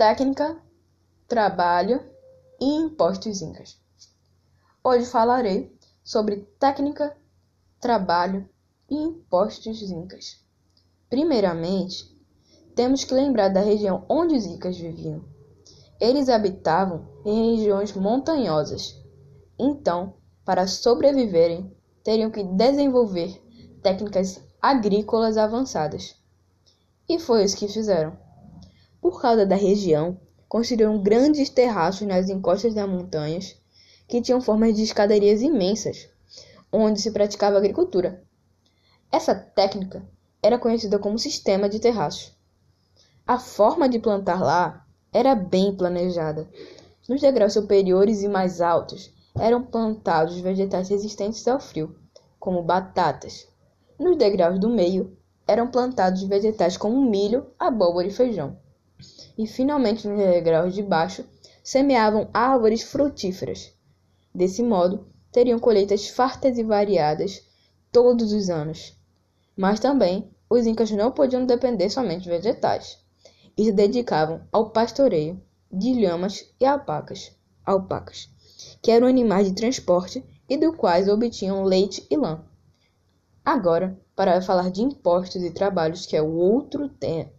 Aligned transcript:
técnica, 0.00 0.56
trabalho 1.28 2.02
e 2.58 2.64
impostos 2.64 3.42
incas. 3.42 3.78
Hoje 4.82 5.04
falarei 5.04 5.76
sobre 6.02 6.36
técnica, 6.58 7.14
trabalho 7.78 8.48
e 8.88 8.94
impostos 8.96 9.82
incas. 9.82 10.42
Primeiramente, 11.10 12.18
temos 12.74 13.04
que 13.04 13.12
lembrar 13.12 13.50
da 13.50 13.60
região 13.60 14.06
onde 14.08 14.34
os 14.34 14.46
incas 14.46 14.78
viviam. 14.78 15.22
Eles 16.00 16.30
habitavam 16.30 17.06
em 17.26 17.56
regiões 17.56 17.92
montanhosas. 17.92 18.98
Então, 19.58 20.14
para 20.46 20.66
sobreviverem, 20.66 21.76
teriam 22.02 22.30
que 22.30 22.42
desenvolver 22.42 23.38
técnicas 23.82 24.40
agrícolas 24.62 25.36
avançadas. 25.36 26.16
E 27.06 27.18
foi 27.18 27.44
isso 27.44 27.58
que 27.58 27.68
fizeram. 27.68 28.29
Por 29.00 29.20
causa 29.20 29.46
da 29.46 29.56
região, 29.56 30.18
construíram 30.48 31.02
grandes 31.02 31.48
terraços 31.48 32.06
nas 32.06 32.28
encostas 32.28 32.74
das 32.74 32.88
montanhas, 32.88 33.56
que 34.06 34.20
tinham 34.20 34.40
formas 34.40 34.76
de 34.76 34.82
escadarias 34.82 35.40
imensas, 35.40 36.08
onde 36.72 37.00
se 37.00 37.10
praticava 37.10 37.56
agricultura. 37.56 38.22
Essa 39.10 39.34
técnica 39.34 40.02
era 40.42 40.58
conhecida 40.58 40.98
como 40.98 41.18
sistema 41.18 41.68
de 41.68 41.78
terraços. 41.78 42.36
A 43.26 43.38
forma 43.38 43.88
de 43.88 43.98
plantar 43.98 44.42
lá 44.42 44.86
era 45.12 45.34
bem 45.34 45.74
planejada. 45.74 46.48
Nos 47.08 47.20
degraus 47.20 47.54
superiores 47.54 48.22
e 48.22 48.28
mais 48.28 48.60
altos 48.60 49.12
eram 49.38 49.62
plantados 49.62 50.38
vegetais 50.40 50.88
resistentes 50.88 51.46
ao 51.48 51.58
frio, 51.58 51.96
como 52.38 52.62
batatas. 52.62 53.48
Nos 53.98 54.16
degraus 54.16 54.58
do 54.58 54.68
meio 54.68 55.16
eram 55.46 55.70
plantados 55.70 56.22
vegetais 56.22 56.76
como 56.76 57.00
milho, 57.00 57.46
abóbora 57.58 58.06
e 58.06 58.10
feijão. 58.10 58.58
E 59.36 59.46
finalmente 59.46 60.06
nos 60.06 60.18
degraus 60.18 60.74
de 60.74 60.82
baixo 60.82 61.24
semeavam 61.62 62.28
árvores 62.32 62.82
frutíferas. 62.82 63.72
Desse 64.34 64.62
modo, 64.62 65.06
teriam 65.32 65.58
colheitas 65.58 66.08
fartas 66.08 66.58
e 66.58 66.62
variadas 66.62 67.42
todos 67.92 68.32
os 68.32 68.48
anos. 68.48 68.96
Mas 69.56 69.80
também 69.80 70.30
os 70.48 70.66
incas 70.66 70.90
não 70.90 71.12
podiam 71.12 71.46
depender 71.46 71.90
somente 71.90 72.24
de 72.24 72.30
vegetais 72.30 72.98
e 73.56 73.64
se 73.64 73.72
dedicavam 73.72 74.42
ao 74.50 74.70
pastoreio 74.70 75.40
de 75.70 75.94
lhamas 75.94 76.52
e 76.58 76.64
alpacas, 76.64 77.32
alpacas, 77.64 78.28
que 78.82 78.90
eram 78.90 79.06
animais 79.06 79.46
de 79.46 79.54
transporte 79.54 80.24
e 80.48 80.56
do 80.56 80.72
quais 80.72 81.08
obtinham 81.08 81.62
leite 81.62 82.04
e 82.10 82.16
lã. 82.16 82.44
Agora, 83.52 83.98
para 84.14 84.40
falar 84.40 84.70
de 84.70 84.80
impostos 84.80 85.42
e 85.42 85.50
trabalhos, 85.50 86.06
que 86.06 86.16
é 86.16 86.22
o 86.22 86.36
outro 86.36 86.88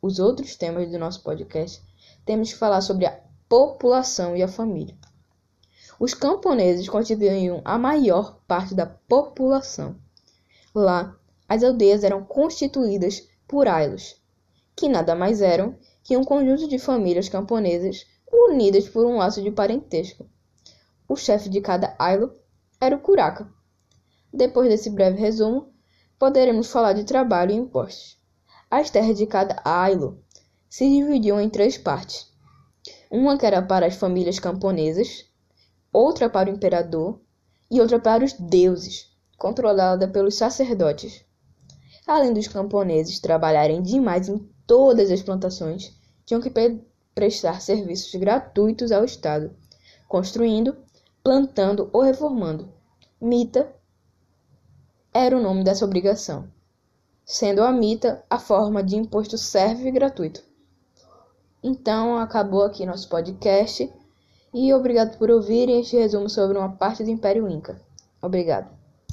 os 0.00 0.20
outros 0.20 0.54
temas 0.54 0.88
do 0.88 1.00
nosso 1.00 1.20
podcast, 1.20 1.82
temos 2.24 2.52
que 2.52 2.58
falar 2.60 2.80
sobre 2.80 3.06
a 3.06 3.20
população 3.48 4.36
e 4.36 4.40
a 4.40 4.46
família. 4.46 4.96
Os 5.98 6.14
camponeses 6.14 6.88
constituíam 6.88 7.60
a 7.64 7.76
maior 7.76 8.38
parte 8.46 8.72
da 8.72 8.86
população. 8.86 9.96
Lá, 10.72 11.18
as 11.48 11.64
aldeias 11.64 12.04
eram 12.04 12.22
constituídas 12.22 13.28
por 13.48 13.66
ailos, 13.66 14.14
que 14.76 14.88
nada 14.88 15.12
mais 15.12 15.42
eram 15.42 15.76
que 16.04 16.16
um 16.16 16.22
conjunto 16.22 16.68
de 16.68 16.78
famílias 16.78 17.28
camponesas 17.28 18.06
unidas 18.32 18.88
por 18.88 19.04
um 19.04 19.16
laço 19.16 19.42
de 19.42 19.50
parentesco. 19.50 20.24
O 21.08 21.16
chefe 21.16 21.48
de 21.48 21.60
cada 21.60 21.96
ailo 21.98 22.32
era 22.80 22.94
o 22.94 23.00
curaca. 23.00 23.52
Depois 24.32 24.68
desse 24.68 24.88
breve 24.88 25.18
resumo, 25.18 25.74
poderemos 26.18 26.70
falar 26.70 26.92
de 26.92 27.04
trabalho 27.04 27.52
e 27.52 27.56
impostos. 27.56 28.18
As 28.70 28.90
terras 28.90 29.16
de 29.16 29.26
cada 29.26 29.60
ailo 29.64 30.22
se 30.68 30.88
dividiam 30.88 31.40
em 31.40 31.48
três 31.48 31.78
partes. 31.78 32.30
Uma 33.10 33.38
que 33.38 33.46
era 33.46 33.62
para 33.62 33.86
as 33.86 33.96
famílias 33.96 34.38
camponesas, 34.38 35.26
outra 35.92 36.28
para 36.28 36.50
o 36.50 36.52
imperador 36.52 37.20
e 37.70 37.80
outra 37.80 37.98
para 37.98 38.24
os 38.24 38.32
deuses, 38.32 39.10
controlada 39.38 40.08
pelos 40.08 40.34
sacerdotes. 40.34 41.24
Além 42.06 42.32
dos 42.32 42.48
camponeses 42.48 43.20
trabalharem 43.20 43.82
demais 43.82 44.28
em 44.28 44.38
todas 44.66 45.10
as 45.10 45.22
plantações, 45.22 45.92
tinham 46.24 46.40
que 46.40 46.52
prestar 47.14 47.60
serviços 47.60 48.14
gratuitos 48.14 48.92
ao 48.92 49.04
Estado, 49.04 49.54
construindo, 50.08 50.76
plantando 51.22 51.90
ou 51.92 52.02
reformando. 52.02 52.72
Mita 53.20 53.74
era 55.16 55.36
o 55.36 55.42
nome 55.42 55.64
dessa 55.64 55.84
obrigação, 55.84 56.46
sendo 57.24 57.62
a 57.62 57.72
mita 57.72 58.22
a 58.28 58.38
forma 58.38 58.82
de 58.82 58.96
imposto 58.96 59.38
servo 59.38 59.86
e 59.86 59.90
gratuito. 59.90 60.42
Então, 61.62 62.16
acabou 62.18 62.62
aqui 62.62 62.84
nosso 62.84 63.08
podcast 63.08 63.90
e 64.52 64.72
obrigado 64.74 65.16
por 65.18 65.30
ouvirem 65.30 65.80
este 65.80 65.96
resumo 65.96 66.28
sobre 66.28 66.58
uma 66.58 66.72
parte 66.72 67.02
do 67.02 67.10
Império 67.10 67.48
Inca. 67.48 67.80
Obrigado. 68.20 68.85